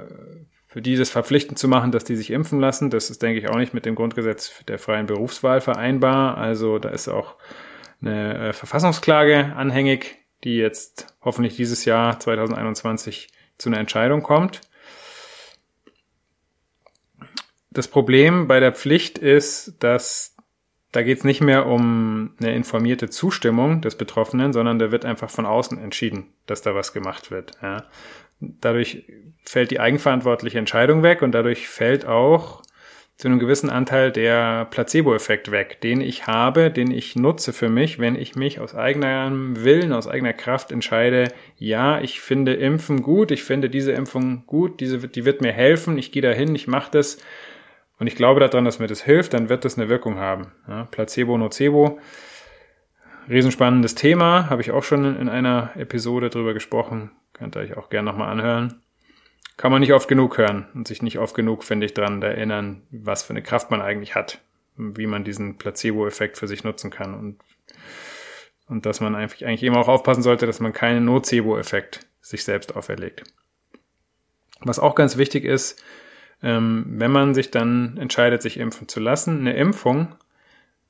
für 0.67 0.81
dieses 0.81 1.11
verpflichtend 1.11 1.59
zu 1.59 1.67
machen, 1.67 1.91
dass 1.91 2.05
die 2.05 2.15
sich 2.15 2.31
impfen 2.31 2.59
lassen. 2.59 2.89
Das 2.89 3.11
ist, 3.11 3.21
denke 3.21 3.39
ich, 3.39 3.49
auch 3.49 3.57
nicht 3.57 3.73
mit 3.73 3.85
dem 3.85 3.95
Grundgesetz 3.95 4.63
der 4.65 4.79
freien 4.79 5.05
Berufswahl 5.05 5.61
vereinbar. 5.61 6.37
Also 6.37 6.79
da 6.79 6.89
ist 6.89 7.07
auch 7.07 7.35
eine 8.01 8.49
äh, 8.49 8.53
Verfassungsklage 8.53 9.53
anhängig, 9.55 10.24
die 10.43 10.57
jetzt 10.57 11.15
hoffentlich 11.21 11.55
dieses 11.55 11.85
Jahr 11.85 12.19
2021 12.19 13.29
zu 13.57 13.69
einer 13.69 13.79
Entscheidung 13.79 14.21
kommt. 14.21 14.61
Das 17.71 17.87
Problem 17.87 18.47
bei 18.47 18.59
der 18.59 18.71
Pflicht 18.71 19.17
ist, 19.17 19.75
dass 19.79 20.35
da 20.95 21.03
geht 21.03 21.17
es 21.17 21.23
nicht 21.25 21.41
mehr 21.41 21.65
um 21.65 22.35
eine 22.39 22.55
informierte 22.55 23.09
Zustimmung 23.09 23.81
des 23.81 23.97
Betroffenen, 23.97 24.53
sondern 24.53 24.79
da 24.79 24.91
wird 24.91 25.03
einfach 25.03 25.29
von 25.29 25.45
außen 25.45 25.77
entschieden, 25.77 26.27
dass 26.45 26.61
da 26.61 26.73
was 26.73 26.93
gemacht 26.93 27.31
wird. 27.31 27.51
Ja. 27.61 27.83
Dadurch 28.39 29.03
fällt 29.43 29.71
die 29.71 29.81
eigenverantwortliche 29.81 30.57
Entscheidung 30.57 31.03
weg 31.03 31.21
und 31.21 31.33
dadurch 31.33 31.67
fällt 31.67 32.05
auch 32.05 32.63
zu 33.17 33.29
einem 33.29 33.39
gewissen 33.39 33.69
Anteil 33.69 34.11
der 34.11 34.65
Placebo-Effekt 34.65 35.49
weg, 35.49 35.79
den 35.79 36.01
ich 36.01 36.27
habe, 36.27 36.69
den 36.69 36.91
ich 36.91 37.15
nutze 37.15 37.53
für 37.53 37.69
mich, 37.69 37.97
wenn 37.97 38.15
ich 38.15 38.35
mich 38.35 38.59
aus 38.59 38.75
eigenem 38.75 39.63
Willen, 39.63 39.93
aus 39.93 40.07
eigener 40.07 40.33
Kraft 40.33 40.71
entscheide, 40.71 41.31
ja, 41.57 42.01
ich 42.01 42.19
finde 42.19 42.55
Impfen 42.55 43.01
gut, 43.01 43.31
ich 43.31 43.43
finde 43.43 43.69
diese 43.69 43.93
Impfung 43.93 44.45
gut, 44.45 44.81
diese, 44.81 45.07
die 45.07 45.23
wird 45.23 45.41
mir 45.41 45.53
helfen, 45.53 45.97
ich 45.97 46.11
gehe 46.11 46.21
dahin, 46.21 46.55
ich 46.55 46.67
mache 46.67 46.91
das 46.91 47.17
und 47.99 48.07
ich 48.07 48.17
glaube 48.17 48.41
daran, 48.41 48.65
dass 48.65 48.79
mir 48.79 48.87
das 48.87 49.03
hilft, 49.03 49.33
dann 49.33 49.47
wird 49.47 49.63
das 49.63 49.77
eine 49.77 49.87
Wirkung 49.87 50.17
haben. 50.17 50.51
Ja, 50.67 50.83
Placebo, 50.83 51.37
Nocebo, 51.37 51.99
riesenspannendes 53.29 53.95
Thema, 53.95 54.49
habe 54.49 54.61
ich 54.61 54.71
auch 54.71 54.83
schon 54.83 55.17
in 55.17 55.29
einer 55.29 55.71
Episode 55.77 56.29
drüber 56.29 56.53
gesprochen, 56.53 57.11
könnt 57.31 57.55
ihr 57.55 57.61
euch 57.61 57.77
auch 57.77 57.89
gerne 57.89 58.11
nochmal 58.11 58.29
anhören. 58.29 58.81
Kann 59.57 59.71
man 59.71 59.79
nicht 59.79 59.93
oft 59.93 60.07
genug 60.07 60.37
hören 60.37 60.67
und 60.73 60.87
sich 60.87 61.01
nicht 61.01 61.19
oft 61.19 61.35
genug, 61.35 61.63
finde 61.63 61.85
ich, 61.85 61.93
daran 61.93 62.21
erinnern, 62.21 62.81
was 62.91 63.23
für 63.23 63.31
eine 63.31 63.41
Kraft 63.41 63.71
man 63.71 63.81
eigentlich 63.81 64.15
hat, 64.15 64.41
wie 64.75 65.07
man 65.07 65.23
diesen 65.23 65.57
Placebo-Effekt 65.57 66.37
für 66.37 66.47
sich 66.47 66.63
nutzen 66.63 66.91
kann 66.91 67.13
und, 67.13 67.39
und 68.67 68.85
dass 68.85 68.99
man 68.99 69.15
eigentlich, 69.15 69.45
eigentlich 69.45 69.63
immer 69.63 69.79
auch 69.79 69.87
aufpassen 69.87 70.23
sollte, 70.23 70.45
dass 70.45 70.59
man 70.59 70.73
keinen 70.73 71.05
Nocebo-Effekt 71.05 72.05
sich 72.21 72.43
selbst 72.43 72.75
auferlegt. 72.75 73.23
Was 74.59 74.79
auch 74.79 74.95
ganz 74.95 75.17
wichtig 75.17 75.45
ist, 75.45 75.81
ähm, 76.41 76.85
wenn 76.87 77.11
man 77.11 77.33
sich 77.33 77.51
dann 77.51 77.97
entscheidet, 77.97 78.41
sich 78.41 78.57
impfen 78.57 78.87
zu 78.87 78.99
lassen. 78.99 79.39
Eine 79.39 79.55
Impfung 79.55 80.15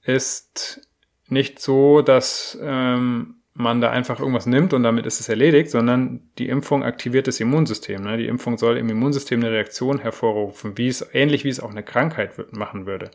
ist 0.04 0.82
nicht 1.28 1.60
so, 1.60 2.02
dass 2.02 2.58
ähm, 2.62 3.36
man 3.56 3.82
da 3.82 3.90
einfach 3.90 4.20
irgendwas 4.20 4.46
nimmt 4.46 4.74
und 4.74 4.84
damit 4.84 5.06
ist 5.06 5.20
es 5.20 5.30
erledigt, 5.30 5.72
sondern 5.72 6.22
die 6.38 6.50
Impfung 6.50 6.84
aktiviert 6.84 7.28
das 7.28 7.40
Immunsystem. 7.40 8.04
Ne? 8.04 8.18
Die 8.18 8.28
Impfung 8.28 8.58
soll 8.58 8.78
im 8.78 8.90
Immunsystem 8.90 9.40
eine 9.40 9.52
Reaktion 9.52 10.00
hervorrufen, 10.00 10.78
wie 10.78 10.88
es 10.88 11.08
ähnlich 11.14 11.44
wie 11.46 11.50
es 11.50 11.60
auch 11.60 11.72
eine 11.72 11.84
Krankheit 11.84 12.54
machen 12.54 12.86
würde. 12.86 13.10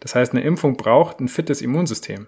Das 0.00 0.14
heißt, 0.14 0.32
eine 0.32 0.42
Impfung 0.42 0.76
braucht 0.76 1.20
ein 1.20 1.28
fittes 1.28 1.62
Immunsystem. 1.62 2.26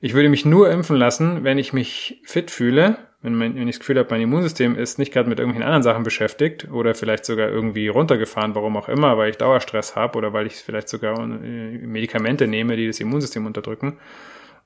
Ich 0.00 0.14
würde 0.14 0.28
mich 0.28 0.44
nur 0.44 0.70
impfen 0.70 0.96
lassen, 0.96 1.44
wenn 1.44 1.58
ich 1.58 1.72
mich 1.72 2.20
fit 2.24 2.50
fühle 2.50 2.98
wenn, 3.24 3.34
mein, 3.36 3.54
wenn 3.54 3.66
ich 3.66 3.76
das 3.76 3.80
Gefühl 3.80 3.98
habe, 3.98 4.10
mein 4.10 4.20
Immunsystem 4.20 4.76
ist 4.76 4.98
nicht 4.98 5.10
gerade 5.10 5.30
mit 5.30 5.38
irgendwelchen 5.38 5.66
anderen 5.66 5.82
Sachen 5.82 6.02
beschäftigt 6.02 6.70
oder 6.70 6.94
vielleicht 6.94 7.24
sogar 7.24 7.48
irgendwie 7.48 7.88
runtergefahren, 7.88 8.54
warum 8.54 8.76
auch 8.76 8.90
immer, 8.90 9.16
weil 9.16 9.30
ich 9.30 9.38
Dauerstress 9.38 9.96
habe 9.96 10.18
oder 10.18 10.34
weil 10.34 10.46
ich 10.46 10.56
vielleicht 10.56 10.90
sogar 10.90 11.18
äh, 11.18 11.78
Medikamente 11.78 12.46
nehme, 12.46 12.76
die 12.76 12.86
das 12.86 13.00
Immunsystem 13.00 13.46
unterdrücken. 13.46 13.96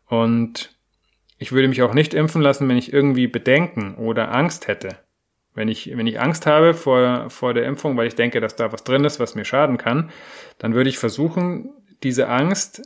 Und 0.07 0.77
ich 1.39 1.53
würde 1.53 1.69
mich 1.69 1.83
auch 1.83 1.95
nicht 1.95 2.15
impfen 2.15 2.43
lassen, 2.43 2.69
wenn 2.69 2.77
ich 2.77 2.93
irgendwie 2.93 3.29
Bedenken 3.29 3.95
oder 3.95 4.35
Angst 4.35 4.69
hätte. 4.69 4.97
Wenn 5.55 5.69
ich, 5.69 5.97
wenn 5.97 6.07
ich 6.07 6.21
Angst 6.21 6.47
habe 6.47 6.75
vor, 6.75 7.31
vor 7.31 7.55
der 7.55 7.65
Impfung, 7.65 7.97
weil 7.97 8.07
ich 8.07 8.15
denke, 8.15 8.41
dass 8.41 8.57
da 8.57 8.73
was 8.73 8.85
drin 8.85 9.05
ist, 9.05 9.19
was 9.19 9.35
mir 9.35 9.45
schaden 9.45 9.77
kann, 9.77 10.11
dann 10.59 10.75
würde 10.75 10.91
ich 10.91 10.99
versuchen, 10.99 11.71
diese 12.03 12.29
Angst 12.29 12.83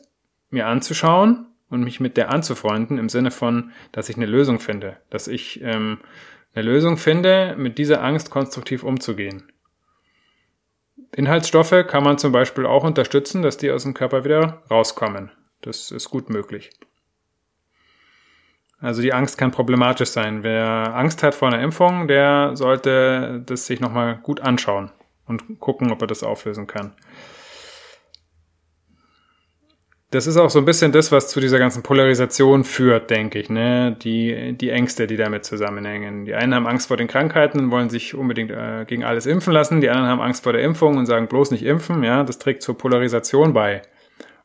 mir 0.50 0.66
anzuschauen 0.66 1.46
und 1.68 1.82
mich 1.82 2.00
mit 2.00 2.16
der 2.16 2.30
anzufreunden 2.30 2.98
im 2.98 3.08
Sinne 3.08 3.30
von, 3.30 3.72
dass 3.92 4.08
ich 4.08 4.16
eine 4.16 4.26
Lösung 4.26 4.60
finde, 4.60 4.98
dass 5.10 5.28
ich 5.28 5.62
ähm, 5.62 5.98
eine 6.54 6.64
Lösung 6.64 6.98
finde, 6.98 7.54
mit 7.58 7.78
dieser 7.78 8.02
Angst 8.02 8.30
konstruktiv 8.30 8.84
umzugehen. 8.84 9.50
Inhaltsstoffe 11.14 11.86
kann 11.86 12.04
man 12.04 12.18
zum 12.18 12.32
Beispiel 12.32 12.64
auch 12.64 12.84
unterstützen, 12.84 13.42
dass 13.42 13.58
die 13.58 13.70
aus 13.70 13.82
dem 13.82 13.94
Körper 13.94 14.24
wieder 14.24 14.62
rauskommen. 14.70 15.30
Das 15.60 15.90
ist 15.90 16.10
gut 16.10 16.30
möglich. 16.30 16.70
Also 18.82 19.00
die 19.00 19.14
Angst 19.14 19.38
kann 19.38 19.52
problematisch 19.52 20.10
sein. 20.10 20.42
Wer 20.42 20.94
Angst 20.94 21.22
hat 21.22 21.34
vor 21.34 21.48
einer 21.48 21.62
Impfung, 21.62 22.08
der 22.08 22.56
sollte 22.56 23.42
das 23.46 23.66
sich 23.66 23.80
nochmal 23.80 24.18
gut 24.22 24.40
anschauen 24.40 24.90
und 25.26 25.60
gucken, 25.60 25.90
ob 25.92 26.02
er 26.02 26.08
das 26.08 26.22
auflösen 26.22 26.66
kann 26.66 26.92
das 30.12 30.26
ist 30.26 30.36
auch 30.36 30.50
so 30.50 30.58
ein 30.58 30.66
bisschen 30.66 30.92
das, 30.92 31.10
was 31.10 31.28
zu 31.28 31.40
dieser 31.40 31.58
ganzen 31.58 31.82
Polarisation 31.82 32.64
führt, 32.64 33.08
denke 33.08 33.38
ich, 33.38 33.48
ne? 33.48 33.96
Die, 34.02 34.52
die 34.52 34.68
Ängste, 34.68 35.06
die 35.06 35.16
damit 35.16 35.46
zusammenhängen. 35.46 36.26
Die 36.26 36.34
einen 36.34 36.54
haben 36.54 36.66
Angst 36.66 36.88
vor 36.88 36.98
den 36.98 37.08
Krankheiten 37.08 37.58
und 37.58 37.70
wollen 37.70 37.88
sich 37.88 38.14
unbedingt 38.14 38.50
äh, 38.50 38.84
gegen 38.86 39.04
alles 39.04 39.24
impfen 39.24 39.54
lassen. 39.54 39.80
Die 39.80 39.88
anderen 39.88 40.08
haben 40.08 40.20
Angst 40.20 40.44
vor 40.44 40.52
der 40.52 40.62
Impfung 40.62 40.98
und 40.98 41.06
sagen 41.06 41.28
bloß 41.28 41.50
nicht 41.50 41.64
impfen. 41.64 42.04
Ja, 42.04 42.24
das 42.24 42.38
trägt 42.38 42.62
zur 42.62 42.76
Polarisation 42.76 43.54
bei. 43.54 43.80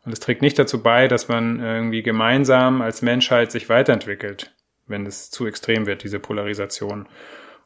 Und 0.07 0.13
es 0.13 0.21
trägt 0.21 0.41
nicht 0.41 0.57
dazu 0.57 0.81
bei, 0.81 1.09
dass 1.09 1.27
man 1.27 1.59
irgendwie 1.59 2.01
gemeinsam 2.01 2.81
als 2.81 3.01
Menschheit 3.01 3.51
sich 3.51 3.67
weiterentwickelt, 3.67 4.55
wenn 4.85 5.05
es 5.05 5.29
zu 5.29 5.45
extrem 5.45 5.85
wird, 5.85 6.01
diese 6.01 6.17
Polarisation. 6.17 7.09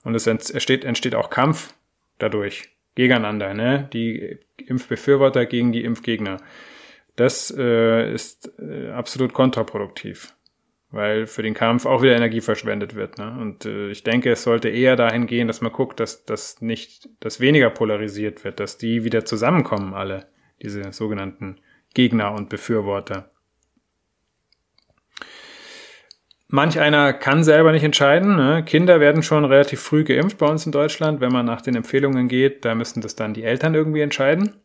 Und 0.04 0.16
es 0.16 0.26
entsteht, 0.26 0.84
entsteht 0.84 1.14
auch 1.14 1.30
Kampf 1.30 1.72
dadurch 2.18 2.70
gegeneinander, 2.96 3.54
ne? 3.54 3.88
Die 3.94 4.40
Impfbefürworter 4.58 5.46
gegen 5.46 5.72
die 5.72 5.84
Impfgegner. 5.84 6.38
Das 7.16 7.54
äh, 7.56 8.12
ist 8.12 8.52
äh, 8.58 8.90
absolut 8.90 9.34
kontraproduktiv, 9.34 10.34
weil 10.90 11.28
für 11.28 11.44
den 11.44 11.54
Kampf 11.54 11.86
auch 11.86 12.02
wieder 12.02 12.16
Energie 12.16 12.42
verschwendet 12.42 12.96
wird. 12.96 13.20
Ne? 13.20 13.38
Und 13.40 13.68
äh, 13.68 13.92
ich 13.92 14.04
denke, 14.04 14.32
es 14.32 14.42
sollte 14.42 14.70
eher 14.70 14.96
dahin 14.96 15.28
gehen, 15.28 15.48
dass 15.48 15.62
man 15.62 15.72
guckt, 15.72 16.00
dass 16.00 16.26
das 16.26 16.60
nicht, 16.60 17.08
dass 17.20 17.40
weniger 17.40 17.70
polarisiert 17.70 18.44
wird, 18.44 18.60
dass 18.60 18.80
die 18.80 19.04
wieder 19.04 19.26
zusammenkommen, 19.26 19.94
alle 19.94 20.26
diese 20.60 20.92
sogenannten 20.92 21.58
Gegner 21.94 22.34
und 22.34 22.50
Befürworter. 22.50 23.32
Manch 26.54 26.80
einer 26.80 27.14
kann 27.14 27.46
selber 27.46 27.72
nicht 27.72 27.84
entscheiden. 27.84 28.36
Ne? 28.36 28.64
Kinder 28.66 29.00
werden 29.00 29.24
schon 29.24 29.46
relativ 29.46 29.80
früh 29.80 30.04
geimpft 30.04 30.38
bei 30.38 30.48
uns 30.48 30.66
in 30.66 30.74
Deutschland. 30.74 31.22
Wenn 31.22 31.32
man 31.32 31.46
nach 31.46 31.62
den 31.62 31.76
Empfehlungen 31.76 32.28
geht, 32.28 32.66
da 32.66 32.76
müssen 32.76 33.00
das 33.00 33.16
dann 33.16 33.34
die 33.34 33.44
Eltern 33.44 33.74
irgendwie 33.74 34.02
entscheiden. 34.02 34.56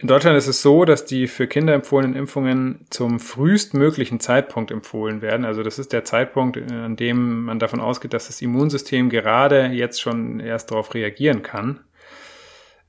In 0.00 0.08
Deutschland 0.08 0.36
ist 0.36 0.48
es 0.48 0.62
so, 0.62 0.84
dass 0.84 1.04
die 1.04 1.28
für 1.28 1.46
Kinder 1.46 1.74
empfohlenen 1.74 2.16
Impfungen 2.16 2.86
zum 2.90 3.20
frühestmöglichen 3.20 4.18
Zeitpunkt 4.18 4.72
empfohlen 4.72 5.22
werden. 5.22 5.44
Also 5.44 5.62
das 5.62 5.78
ist 5.78 5.92
der 5.92 6.04
Zeitpunkt, 6.04 6.56
an 6.56 6.96
dem 6.96 7.44
man 7.44 7.58
davon 7.58 7.80
ausgeht, 7.80 8.12
dass 8.12 8.26
das 8.26 8.40
Immunsystem 8.42 9.10
gerade 9.10 9.66
jetzt 9.66 10.00
schon 10.00 10.40
erst 10.40 10.70
darauf 10.70 10.94
reagieren 10.94 11.42
kann. 11.42 11.80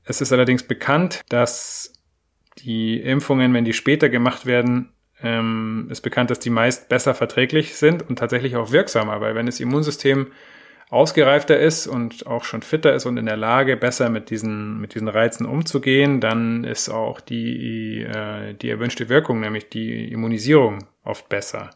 Es 0.04 0.20
ist 0.20 0.32
allerdings 0.32 0.64
bekannt, 0.64 1.20
dass 1.28 1.92
die 2.58 3.00
Impfungen, 3.00 3.54
wenn 3.54 3.64
die 3.64 3.72
später 3.72 4.08
gemacht 4.08 4.46
werden, 4.46 4.92
ähm, 5.22 5.88
ist 5.90 6.00
bekannt, 6.02 6.30
dass 6.30 6.40
die 6.40 6.50
meist 6.50 6.88
besser 6.88 7.14
verträglich 7.14 7.74
sind 7.76 8.08
und 8.08 8.18
tatsächlich 8.18 8.56
auch 8.56 8.72
wirksamer, 8.72 9.20
weil 9.20 9.34
wenn 9.34 9.46
das 9.46 9.60
Immunsystem 9.60 10.28
ausgereifter 10.90 11.58
ist 11.58 11.86
und 11.86 12.26
auch 12.26 12.44
schon 12.44 12.60
fitter 12.60 12.92
ist 12.92 13.06
und 13.06 13.16
in 13.16 13.24
der 13.24 13.38
Lage, 13.38 13.78
besser 13.78 14.10
mit 14.10 14.28
diesen, 14.28 14.78
mit 14.78 14.94
diesen 14.94 15.08
Reizen 15.08 15.46
umzugehen, 15.46 16.20
dann 16.20 16.64
ist 16.64 16.90
auch 16.90 17.20
die, 17.20 18.02
äh, 18.02 18.52
die 18.54 18.68
erwünschte 18.68 19.08
Wirkung, 19.08 19.40
nämlich 19.40 19.70
die 19.70 20.12
Immunisierung, 20.12 20.84
oft 21.02 21.30
besser. 21.30 21.70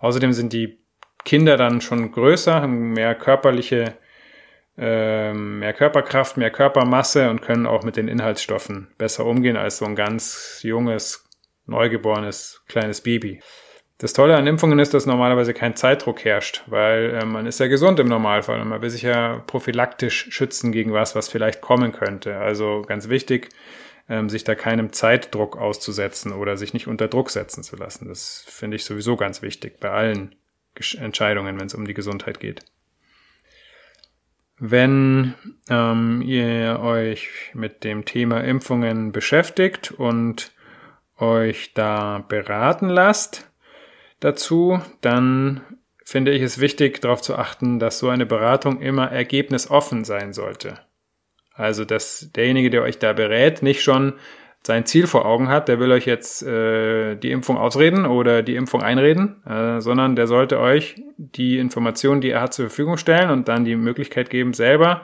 Außerdem 0.00 0.32
sind 0.32 0.54
die 0.54 0.78
Kinder 1.26 1.58
dann 1.58 1.82
schon 1.82 2.10
größer, 2.10 2.54
haben 2.54 2.92
mehr 2.92 3.14
körperliche, 3.14 3.94
mehr 4.76 5.72
Körperkraft, 5.72 6.36
mehr 6.36 6.50
Körpermasse 6.50 7.30
und 7.30 7.42
können 7.42 7.66
auch 7.66 7.84
mit 7.84 7.96
den 7.96 8.08
Inhaltsstoffen 8.08 8.88
besser 8.98 9.24
umgehen 9.24 9.56
als 9.56 9.78
so 9.78 9.84
ein 9.84 9.94
ganz 9.94 10.60
junges, 10.62 11.28
neugeborenes 11.66 12.64
kleines 12.66 13.00
Baby. 13.00 13.40
Das 13.98 14.12
Tolle 14.12 14.36
an 14.36 14.46
Impfungen 14.46 14.80
ist, 14.80 14.92
dass 14.92 15.06
normalerweise 15.06 15.54
kein 15.54 15.76
Zeitdruck 15.76 16.24
herrscht, 16.24 16.64
weil 16.66 17.18
äh, 17.22 17.24
man 17.24 17.46
ist 17.46 17.60
ja 17.60 17.68
gesund 17.68 18.00
im 18.00 18.08
Normalfall 18.08 18.60
und 18.60 18.68
man 18.68 18.82
will 18.82 18.90
sich 18.90 19.02
ja 19.02 19.42
prophylaktisch 19.46 20.26
schützen 20.30 20.72
gegen 20.72 20.92
was, 20.92 21.14
was 21.14 21.28
vielleicht 21.28 21.60
kommen 21.60 21.92
könnte. 21.92 22.36
Also 22.38 22.82
ganz 22.82 23.08
wichtig, 23.08 23.50
ähm, 24.08 24.28
sich 24.28 24.42
da 24.42 24.56
keinem 24.56 24.92
Zeitdruck 24.92 25.56
auszusetzen 25.56 26.32
oder 26.32 26.56
sich 26.56 26.74
nicht 26.74 26.88
unter 26.88 27.06
Druck 27.06 27.30
setzen 27.30 27.62
zu 27.62 27.76
lassen. 27.76 28.08
Das 28.08 28.44
finde 28.48 28.76
ich 28.76 28.84
sowieso 28.84 29.16
ganz 29.16 29.42
wichtig 29.42 29.78
bei 29.78 29.90
allen 29.90 30.34
Entscheidungen, 30.98 31.58
wenn 31.60 31.66
es 31.66 31.74
um 31.74 31.86
die 31.86 31.94
Gesundheit 31.94 32.40
geht. 32.40 32.64
Wenn 34.58 35.34
ähm, 35.68 36.22
ihr 36.22 36.78
euch 36.80 37.50
mit 37.54 37.82
dem 37.82 38.04
Thema 38.04 38.40
Impfungen 38.42 39.10
beschäftigt 39.12 39.90
und 39.90 40.52
euch 41.18 41.74
da 41.74 42.24
beraten 42.28 42.88
lasst, 42.88 43.50
dazu, 44.20 44.80
dann 45.00 45.60
finde 46.04 46.32
ich 46.32 46.42
es 46.42 46.60
wichtig, 46.60 47.00
darauf 47.00 47.22
zu 47.22 47.36
achten, 47.36 47.78
dass 47.78 47.98
so 47.98 48.08
eine 48.08 48.26
Beratung 48.26 48.80
immer 48.80 49.10
ergebnisoffen 49.10 50.04
sein 50.04 50.32
sollte. 50.32 50.78
Also, 51.52 51.84
dass 51.84 52.30
derjenige, 52.32 52.70
der 52.70 52.82
euch 52.82 52.98
da 52.98 53.12
berät, 53.12 53.62
nicht 53.62 53.82
schon 53.82 54.14
sein 54.66 54.86
Ziel 54.86 55.06
vor 55.06 55.26
Augen 55.26 55.48
hat, 55.48 55.68
der 55.68 55.78
will 55.78 55.92
euch 55.92 56.06
jetzt 56.06 56.42
äh, 56.42 57.16
die 57.16 57.30
Impfung 57.30 57.58
ausreden 57.58 58.06
oder 58.06 58.42
die 58.42 58.56
Impfung 58.56 58.82
einreden, 58.82 59.44
äh, 59.46 59.80
sondern 59.80 60.16
der 60.16 60.26
sollte 60.26 60.58
euch 60.58 61.02
die 61.18 61.58
Informationen, 61.58 62.22
die 62.22 62.30
er 62.30 62.40
hat, 62.40 62.54
zur 62.54 62.68
Verfügung 62.68 62.96
stellen 62.96 63.30
und 63.30 63.48
dann 63.48 63.66
die 63.66 63.76
Möglichkeit 63.76 64.30
geben, 64.30 64.54
selber 64.54 65.02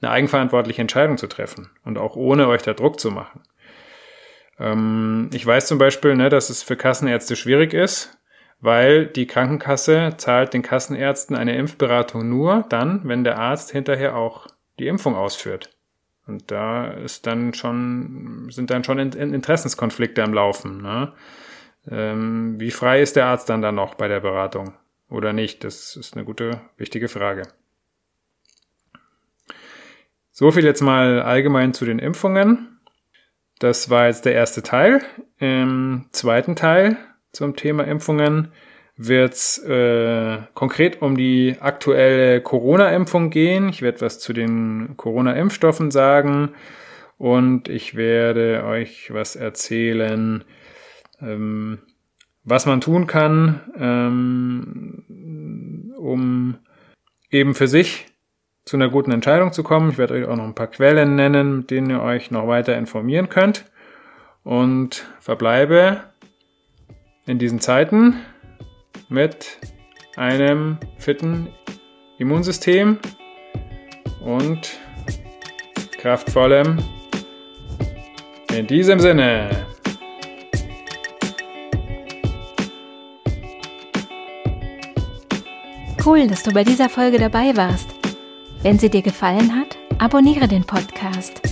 eine 0.00 0.10
eigenverantwortliche 0.10 0.80
Entscheidung 0.80 1.16
zu 1.16 1.28
treffen 1.28 1.70
und 1.84 1.96
auch 1.96 2.16
ohne 2.16 2.48
euch 2.48 2.62
da 2.62 2.74
Druck 2.74 2.98
zu 2.98 3.12
machen. 3.12 3.42
Ähm, 4.58 5.30
ich 5.32 5.46
weiß 5.46 5.66
zum 5.66 5.78
Beispiel, 5.78 6.16
ne, 6.16 6.28
dass 6.28 6.50
es 6.50 6.64
für 6.64 6.76
Kassenärzte 6.76 7.36
schwierig 7.36 7.74
ist, 7.74 8.18
weil 8.60 9.06
die 9.06 9.28
Krankenkasse 9.28 10.14
zahlt 10.16 10.54
den 10.54 10.62
Kassenärzten 10.62 11.36
eine 11.36 11.56
Impfberatung 11.56 12.28
nur 12.28 12.64
dann, 12.68 13.02
wenn 13.04 13.22
der 13.22 13.38
Arzt 13.38 13.70
hinterher 13.70 14.16
auch 14.16 14.48
die 14.80 14.88
Impfung 14.88 15.14
ausführt. 15.14 15.70
Und 16.28 16.50
da 16.50 16.88
ist 16.88 17.26
dann 17.26 17.54
schon, 17.54 18.48
sind 18.50 18.70
dann 18.70 18.84
schon 18.84 18.98
Interessenskonflikte 18.98 20.22
am 20.22 20.34
Laufen. 20.34 20.82
Ne? 20.82 21.12
Ähm, 21.90 22.60
wie 22.60 22.70
frei 22.70 23.00
ist 23.00 23.16
der 23.16 23.26
Arzt 23.26 23.48
dann 23.48 23.62
da 23.62 23.72
noch 23.72 23.94
bei 23.94 24.08
der 24.08 24.20
Beratung 24.20 24.74
oder 25.08 25.32
nicht? 25.32 25.64
Das 25.64 25.96
ist 25.96 26.14
eine 26.14 26.26
gute, 26.26 26.60
wichtige 26.76 27.08
Frage. 27.08 27.44
So 30.30 30.50
viel 30.50 30.64
jetzt 30.64 30.82
mal 30.82 31.22
allgemein 31.22 31.72
zu 31.72 31.86
den 31.86 31.98
Impfungen. 31.98 32.78
Das 33.58 33.88
war 33.88 34.06
jetzt 34.06 34.26
der 34.26 34.34
erste 34.34 34.62
Teil. 34.62 35.00
Im 35.38 36.06
zweiten 36.12 36.56
Teil 36.56 36.98
zum 37.32 37.56
Thema 37.56 37.84
Impfungen 37.84 38.52
wird 38.98 39.32
es 39.32 39.58
äh, 39.58 40.38
konkret 40.54 41.00
um 41.00 41.16
die 41.16 41.56
aktuelle 41.60 42.40
Corona-Impfung 42.40 43.30
gehen. 43.30 43.68
Ich 43.68 43.80
werde 43.80 44.00
was 44.00 44.18
zu 44.18 44.32
den 44.32 44.96
Corona-Impfstoffen 44.96 45.92
sagen 45.92 46.50
und 47.16 47.68
ich 47.68 47.94
werde 47.94 48.64
euch 48.64 49.14
was 49.14 49.36
erzählen, 49.36 50.42
ähm, 51.22 51.78
was 52.42 52.66
man 52.66 52.80
tun 52.80 53.06
kann, 53.06 53.60
ähm, 53.78 55.94
um 55.96 56.58
eben 57.30 57.54
für 57.54 57.68
sich 57.68 58.06
zu 58.64 58.76
einer 58.76 58.88
guten 58.88 59.12
Entscheidung 59.12 59.52
zu 59.52 59.62
kommen. 59.62 59.90
Ich 59.90 59.98
werde 59.98 60.14
euch 60.14 60.24
auch 60.24 60.36
noch 60.36 60.44
ein 60.44 60.56
paar 60.56 60.66
Quellen 60.66 61.14
nennen, 61.14 61.58
mit 61.58 61.70
denen 61.70 61.90
ihr 61.90 62.02
euch 62.02 62.32
noch 62.32 62.48
weiter 62.48 62.76
informieren 62.76 63.28
könnt 63.28 63.64
und 64.42 65.06
verbleibe 65.20 66.02
in 67.26 67.38
diesen 67.38 67.60
Zeiten 67.60 68.16
mit 69.08 69.58
einem 70.16 70.78
fitten 70.98 71.48
Immunsystem 72.18 72.98
und 74.24 74.78
kraftvollem. 75.98 76.78
In 78.56 78.66
diesem 78.66 78.98
Sinne. 78.98 79.66
Cool, 86.04 86.26
dass 86.26 86.42
du 86.42 86.52
bei 86.52 86.64
dieser 86.64 86.88
Folge 86.88 87.18
dabei 87.18 87.56
warst. 87.56 87.90
Wenn 88.62 88.78
sie 88.78 88.88
dir 88.88 89.02
gefallen 89.02 89.54
hat, 89.54 89.76
abonniere 89.98 90.48
den 90.48 90.64
Podcast. 90.64 91.42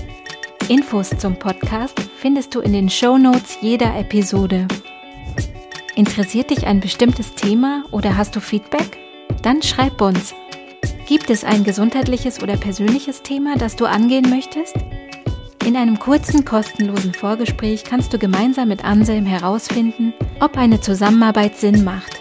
Infos 0.69 1.11
zum 1.11 1.39
Podcast 1.39 2.01
findest 2.17 2.55
du 2.55 2.61
in 2.61 2.73
den 2.73 2.89
Show 2.89 3.19
Notes 3.19 3.59
jeder 3.61 3.97
Episode. 3.99 4.67
Interessiert 5.97 6.51
dich 6.51 6.67
ein 6.67 6.81
bestimmtes 6.81 7.35
Thema 7.37 7.83
oder 7.91 8.19
hast 8.19 8.37
du 8.37 8.41
Feedback? 8.41 8.99
Dann 9.41 9.63
schreib 9.63 9.99
uns. 10.03 10.35
Gibt 11.09 11.31
es 11.31 11.43
ein 11.43 11.65
gesundheitliches 11.65 12.43
oder 12.43 12.59
persönliches 12.59 13.23
Thema, 13.23 13.57
das 13.57 13.77
du 13.77 13.87
angehen 13.87 14.29
möchtest? 14.29 14.77
In 15.65 15.75
einem 15.75 15.99
kurzen, 15.99 16.45
kostenlosen 16.45 17.15
Vorgespräch 17.15 17.83
kannst 17.85 18.13
du 18.13 18.19
gemeinsam 18.19 18.69
mit 18.69 18.85
Anselm 18.85 19.25
herausfinden, 19.25 20.13
ob 20.39 20.59
eine 20.59 20.83
Zusammenarbeit 20.83 21.57
Sinn 21.57 21.83
macht. 21.83 22.21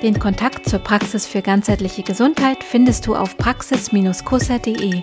Den 0.00 0.20
Kontakt 0.20 0.68
zur 0.68 0.78
Praxis 0.78 1.26
für 1.26 1.42
ganzheitliche 1.42 2.04
Gesundheit 2.04 2.62
findest 2.62 3.04
du 3.08 3.16
auf 3.16 3.36
praxis-kusser.de. 3.36 5.02